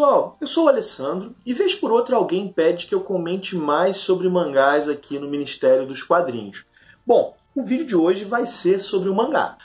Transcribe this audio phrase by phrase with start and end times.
[0.00, 3.98] Pessoal, eu sou o Alessandro e vez por outra alguém pede que eu comente mais
[3.98, 6.64] sobre mangás aqui no Ministério dos Quadrinhos.
[7.06, 9.58] Bom, o vídeo de hoje vai ser sobre o mangá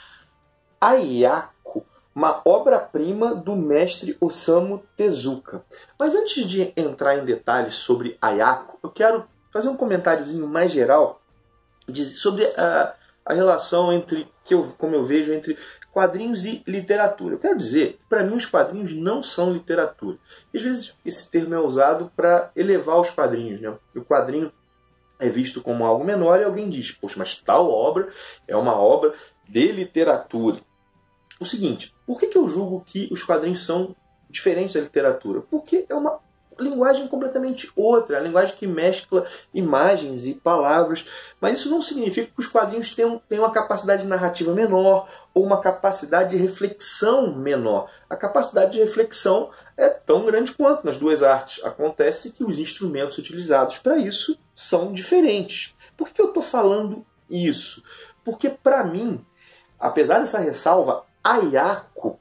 [0.78, 5.64] Ayako, uma obra-prima do mestre Osamu Tezuka.
[5.98, 11.18] Mas antes de entrar em detalhes sobre Ayako, eu quero fazer um comentáriozinho mais geral
[12.14, 15.56] sobre a, a relação entre que eu, como eu vejo entre
[15.96, 17.36] quadrinhos e literatura.
[17.36, 20.18] Eu quero dizer, para mim, os quadrinhos não são literatura.
[20.54, 23.62] Às vezes esse termo é usado para elevar os quadrinhos.
[23.62, 23.74] Né?
[23.94, 24.52] O quadrinho
[25.18, 28.12] é visto como algo menor e alguém diz, poxa, mas tal obra
[28.46, 29.14] é uma obra
[29.48, 30.60] de literatura.
[31.40, 33.96] O seguinte, por que, que eu julgo que os quadrinhos são
[34.28, 35.40] diferentes da literatura?
[35.40, 36.20] Porque é uma
[36.58, 41.04] linguagem completamente outra, a linguagem que mescla imagens e palavras,
[41.40, 45.60] mas isso não significa que os quadrinhos tenham, tenham uma capacidade narrativa menor ou uma
[45.60, 47.90] capacidade de reflexão menor.
[48.08, 51.62] A capacidade de reflexão é tão grande quanto nas duas artes.
[51.62, 55.74] Acontece que os instrumentos utilizados para isso são diferentes.
[55.96, 57.82] Por que eu estou falando isso?
[58.24, 59.24] Porque, para mim,
[59.78, 62.18] apesar dessa ressalva, Ayako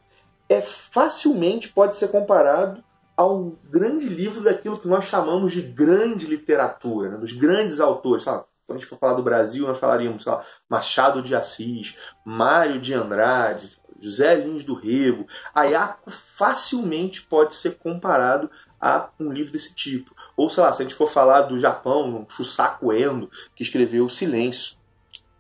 [0.50, 2.84] é facilmente pode ser comparado
[3.16, 7.18] ao grande livro daquilo que nós chamamos de grande literatura, né?
[7.18, 8.24] dos grandes autores.
[8.24, 8.44] Sabe?
[8.66, 11.96] Quando a gente for falar do Brasil, nós falaríamos lá, Machado de Assis,
[12.26, 13.70] Mário de Andrade,
[14.02, 15.28] José Lins do Rego.
[15.54, 18.50] Ayako facilmente pode ser comparado
[18.80, 20.16] a um livro desse tipo.
[20.36, 24.10] Ou, sei lá, se a gente for falar do Japão, Shusaku Endo, que escreveu O
[24.10, 24.75] Silêncio.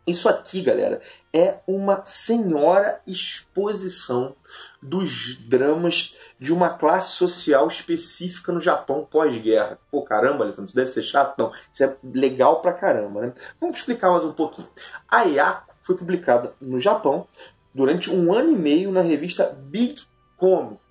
[0.08, 1.02] Isso aqui, galera,
[1.34, 4.36] é uma senhora exposição
[4.82, 9.80] dos dramas de uma classe social específica no Japão pós-guerra.
[9.90, 11.38] Pô, caramba, Alessandro, isso deve ser chato?
[11.40, 13.34] Não, isso é legal pra caramba, né?
[13.60, 14.68] Vamos explicar mais um pouquinho.
[15.10, 17.28] A Yako foi publicada no Japão
[17.74, 20.02] durante um ano e meio na revista Big
[20.38, 20.85] Comic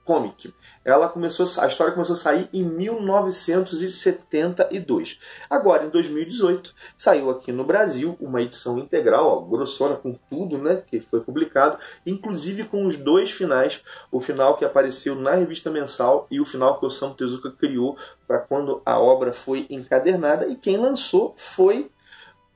[0.85, 5.19] ela começou, a história começou a sair em 1972.
[5.49, 10.83] Agora, em 2018, saiu aqui no Brasil uma edição integral, ó, grossona com tudo, né,
[10.87, 13.83] que foi publicado, inclusive com os dois finais,
[14.13, 17.97] o final que apareceu na revista mensal e o final que o Sam Tezuka criou
[18.27, 21.91] para quando a obra foi encadernada, e quem lançou foi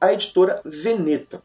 [0.00, 1.42] a editora Veneta.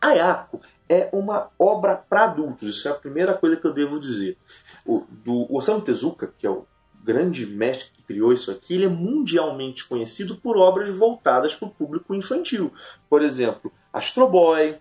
[0.00, 4.36] Ayako é uma obra para adultos, isso é a primeira coisa que eu devo dizer
[4.84, 6.66] o, do Osamu Tezuka, que é o
[7.02, 11.70] grande mestre que criou isso aqui, ele é mundialmente conhecido por obras voltadas para o
[11.70, 12.72] público infantil.
[13.08, 14.76] Por exemplo, Astro Boy,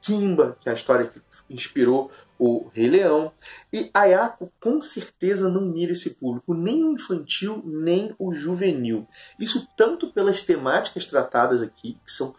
[0.00, 1.20] Kimba, que é a história que
[1.50, 3.32] inspirou o Rei Leão.
[3.72, 9.06] E Ayako com certeza não mira esse público, nem o infantil, nem o juvenil.
[9.38, 12.34] Isso tanto pelas temáticas tratadas aqui, que são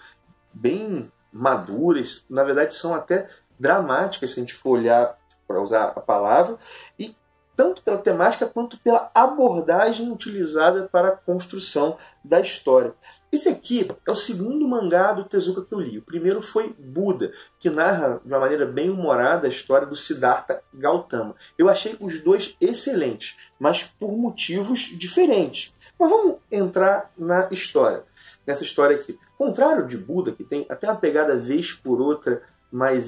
[0.54, 5.18] bem maduras, na verdade são até dramáticas se a gente for olhar
[5.48, 6.58] para usar a palavra,
[7.00, 7.16] e
[7.56, 12.94] tanto pela temática quanto pela abordagem utilizada para a construção da história.
[13.32, 15.98] Esse aqui é o segundo mangá do Tezuka que eu li.
[15.98, 20.62] O primeiro foi Buda, que narra de uma maneira bem humorada a história do Siddhartha
[20.72, 21.36] Gautama.
[21.58, 25.74] Eu achei os dois excelentes, mas por motivos diferentes.
[26.00, 28.04] Mas vamos entrar na história.
[28.46, 29.18] Nessa história aqui.
[29.38, 32.42] Contrário de Buda, que tem até uma pegada vez por outra
[32.72, 33.08] mais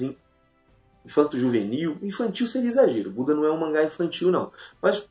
[1.04, 1.98] infanto-juvenil.
[2.02, 3.10] Infantil seria exagero.
[3.10, 4.52] Buda não é um mangá infantil, não.
[4.80, 5.06] Mas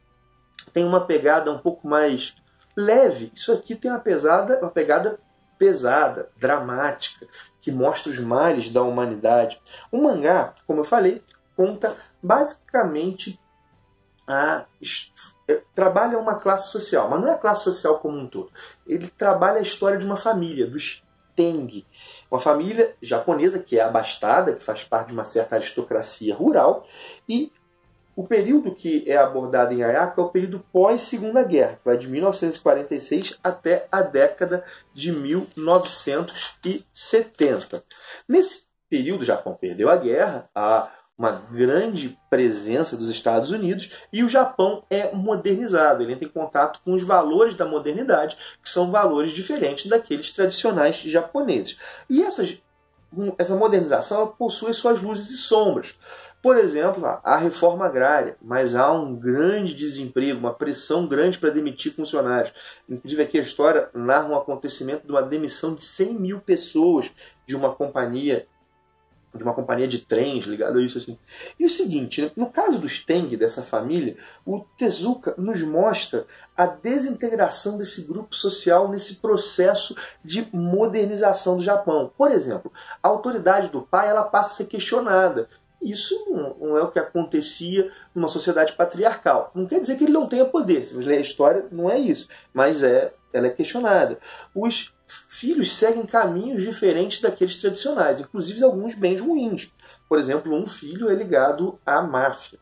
[0.72, 2.36] tem uma pegada um pouco mais
[2.76, 3.32] leve.
[3.36, 5.20] Isso aqui tem uma, pesada, uma pegada
[5.58, 7.28] pesada, dramática,
[7.60, 9.62] que mostra os males da humanidade.
[9.92, 11.22] O mangá, como eu falei,
[11.56, 13.38] conta basicamente
[14.26, 14.66] a
[15.50, 18.52] é, trabalha uma classe social, mas não é a classe social como um todo.
[18.88, 21.04] Ele trabalha a história de uma família, dos
[21.40, 21.86] Teng,
[22.30, 26.86] uma família japonesa que é abastada, que faz parte de uma certa aristocracia rural,
[27.30, 27.50] e
[28.20, 32.06] O período que é abordado em Ayako é o período pós-Segunda Guerra, que vai de
[32.06, 37.82] 1946 até a década de 1970.
[38.28, 44.24] Nesse período, o Japão perdeu a guerra, há uma grande presença dos Estados Unidos e
[44.24, 48.90] o Japão é modernizado, ele entra em contato com os valores da modernidade, que são
[48.90, 51.78] valores diferentes daqueles tradicionais japoneses.
[52.10, 52.58] E essas,
[53.38, 55.94] essa modernização possui suas luzes e sombras.
[56.42, 61.94] Por exemplo, a reforma agrária, mas há um grande desemprego, uma pressão grande para demitir
[61.94, 62.54] funcionários.
[62.88, 67.12] Inclusive, aqui a história narra um acontecimento de uma demissão de 100 mil pessoas
[67.46, 68.48] de uma companhia
[69.34, 71.18] de uma companhia de trens ligado a isso assim.
[71.60, 72.32] E o seguinte, né?
[72.36, 76.26] no caso dos Teng, dessa família, o Tezuka nos mostra
[76.58, 82.12] a desintegração desse grupo social nesse processo de modernização do Japão.
[82.18, 82.72] Por exemplo,
[83.02, 85.48] a autoridade do pai ela passa a ser questionada.
[85.82, 86.14] Isso
[86.60, 89.52] não é o que acontecia numa sociedade patriarcal.
[89.56, 90.86] Não quer dizer que ele não tenha poder.
[90.86, 92.28] Se você ler a história, não é isso.
[92.54, 94.20] Mas é, ela é questionada.
[94.54, 94.94] Os
[95.28, 99.72] filhos seguem caminhos diferentes daqueles tradicionais, inclusive alguns bens ruins.
[100.08, 102.60] Por exemplo, um filho é ligado à máfia.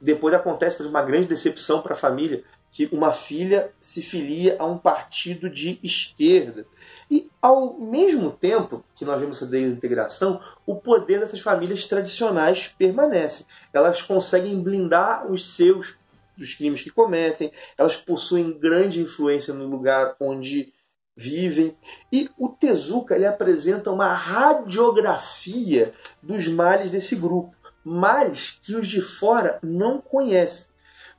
[0.00, 4.78] Depois acontece uma grande decepção para a família, que uma filha se filia a um
[4.78, 6.64] partido de esquerda.
[7.10, 13.44] E ao mesmo tempo que nós vemos essa desintegração, o poder dessas famílias tradicionais permanece.
[13.72, 15.96] Elas conseguem blindar os seus
[16.40, 20.72] dos crimes que cometem, elas possuem grande influência no lugar onde
[21.14, 21.76] vivem.
[22.10, 25.92] E o Tezuka ele apresenta uma radiografia
[26.22, 27.54] dos males desse grupo,
[27.84, 30.70] males que os de fora não conhecem.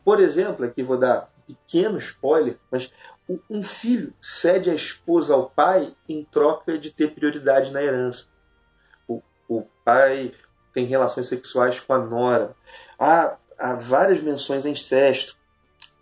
[0.04, 2.92] Por exemplo, aqui vou dar um pequeno spoiler, mas
[3.50, 8.28] um filho cede a esposa ao pai em troca de ter prioridade na herança.
[9.08, 10.34] O, o pai
[10.74, 12.56] tem relações sexuais com a nora.
[12.98, 15.36] Há, há várias menções a incesto.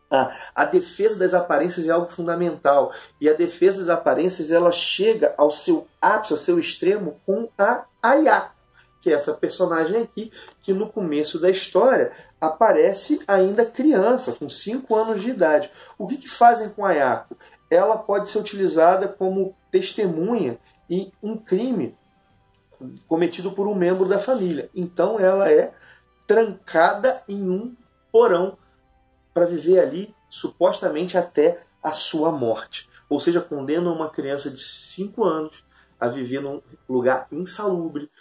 [0.09, 2.91] A, a defesa das aparências é algo fundamental.
[3.21, 7.85] E a defesa das aparências ela chega ao seu ápice, ao seu extremo, com a
[8.01, 8.55] Ayako,
[9.01, 12.11] que é essa personagem aqui, que no começo da história
[12.41, 15.69] aparece ainda criança, com 5 anos de idade.
[15.97, 17.37] O que, que fazem com a Ayako?
[17.69, 20.57] Ela pode ser utilizada como testemunha
[20.89, 21.95] em um crime
[23.07, 24.69] cometido por um membro da família.
[24.73, 25.71] Então ela é
[26.29, 27.75] trancada em um
[28.11, 28.55] porão
[29.33, 32.87] para viver ali supostamente até a sua morte.
[33.09, 35.65] Ou seja, condena uma criança de 5 anos
[35.99, 38.11] a viver num lugar insalubre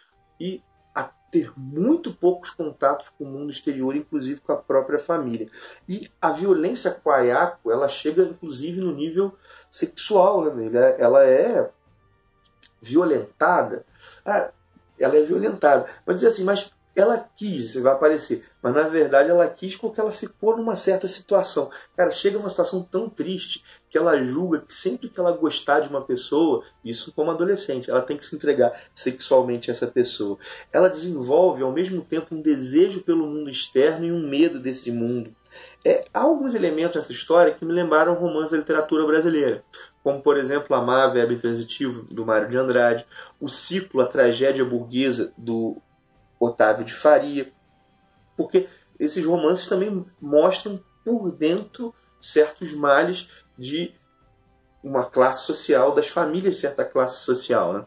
[0.40, 0.62] e
[0.94, 5.50] a ter muito poucos contatos com o mundo exterior, inclusive com a própria família.
[5.86, 9.36] E a violência com a Ayako, ela chega inclusive no nível
[9.70, 10.96] sexual, né?
[10.98, 11.70] ela é
[12.80, 13.84] violentada.
[14.24, 14.50] Ah,
[14.98, 15.90] ela é violentada.
[16.06, 16.70] Mas dizer assim, mas
[17.00, 21.70] ela quis, vai aparecer, mas na verdade ela quis porque ela ficou numa certa situação.
[21.96, 25.88] Cara, chega uma situação tão triste que ela julga que sempre que ela gostar de
[25.88, 30.38] uma pessoa, isso como adolescente, ela tem que se entregar sexualmente a essa pessoa.
[30.72, 35.34] Ela desenvolve ao mesmo tempo um desejo pelo mundo externo e um medo desse mundo.
[35.84, 39.64] É, há alguns elementos nessa história que me lembraram romances da literatura brasileira,
[40.02, 43.06] como por exemplo Amar, Verbo Intransitivo, do Mário de Andrade,
[43.40, 45.80] o ciclo A Tragédia Burguesa, do
[46.40, 47.52] Otávio de Faria,
[48.36, 48.68] porque
[48.98, 53.94] esses romances também mostram por dentro certos males de
[54.82, 57.72] uma classe social, das famílias de certa classe social.
[57.72, 57.86] Né?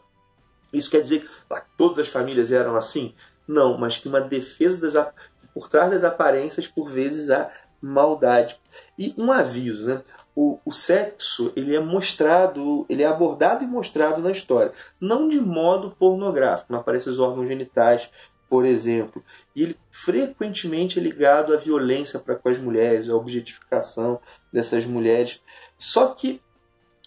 [0.73, 3.13] Isso quer dizer que todas as famílias eram assim?
[3.47, 5.13] Não, mas que uma defesa das,
[5.53, 8.59] por trás das aparências, por vezes, há maldade.
[8.97, 10.01] E um aviso, né?
[10.35, 15.41] O, o, sexo ele é mostrado, ele é abordado e mostrado na história, não de
[15.41, 18.09] modo pornográfico, não aparecem os órgãos genitais,
[18.51, 19.23] por exemplo.
[19.55, 24.19] E ele frequentemente é ligado à violência para com as mulheres, à objetificação
[24.51, 25.41] dessas mulheres.
[25.79, 26.41] Só que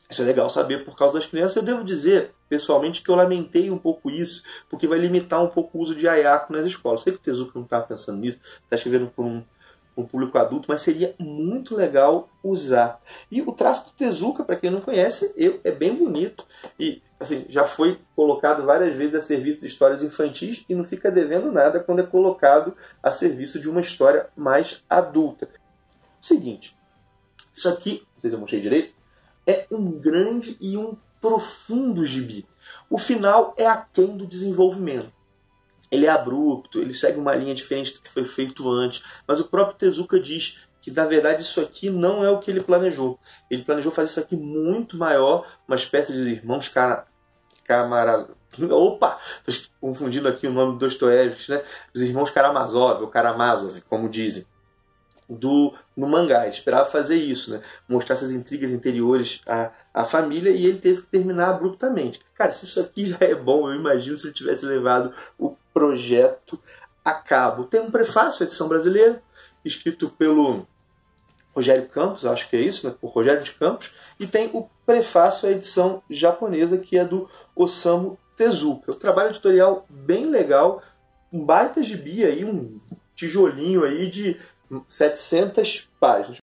[0.08, 1.56] isso é legal saber por causa das crianças.
[1.56, 5.76] Eu devo dizer, pessoalmente, que eu lamentei um pouco isso, porque vai limitar um pouco
[5.76, 7.02] o uso de ayako nas escolas.
[7.02, 9.44] Sei que o Tezuka não está pensando nisso, está escrevendo por um,
[9.94, 13.02] um público adulto, mas seria muito legal usar.
[13.30, 16.46] E o traço do Tezuka, para quem não conhece, é bem bonito.
[16.80, 21.10] E assim, já foi colocado várias vezes a serviço de histórias infantis e não fica
[21.10, 25.48] devendo nada quando é colocado a serviço de uma história mais adulta.
[26.22, 26.76] Seguinte,
[27.54, 28.94] isso aqui, não sei mostrei direito,
[29.46, 32.46] é um grande e um profundo gibi.
[32.88, 35.12] O final é aquém do desenvolvimento.
[35.90, 39.44] Ele é abrupto, ele segue uma linha diferente do que foi feito antes, mas o
[39.44, 43.18] próprio Tezuka diz que na verdade isso aqui não é o que ele planejou.
[43.50, 47.06] Ele planejou fazer isso aqui muito maior, uma espécie de irmãos cara,
[47.64, 48.28] camara,
[48.70, 49.18] Opa!
[49.46, 51.62] Estou confundindo aqui o nome do Dostoiévski, né?
[51.92, 54.46] Os irmãos Karamazov, ou Karamazov, como dizem,
[55.28, 56.42] do, no mangá.
[56.42, 57.60] Ele esperava fazer isso, né?
[57.88, 62.20] Mostrar essas intrigas interiores à, à família e ele teve que terminar abruptamente.
[62.34, 66.58] Cara, se isso aqui já é bom, eu imagino se ele tivesse levado o projeto
[67.04, 67.64] a cabo.
[67.64, 69.22] Tem um prefácio, edição brasileira,
[69.64, 70.66] escrito pelo
[71.54, 72.94] Rogério Campos, acho que é isso, né?
[73.00, 78.18] Por Rogério de Campos, e tem o prefácio à edição japonesa, que é do Osamu
[78.36, 78.92] Tezuka.
[78.92, 80.82] O trabalho editorial bem legal,
[81.32, 82.80] um baita gibi aí, um
[83.14, 84.40] tijolinho aí de
[84.88, 86.43] 700 páginas.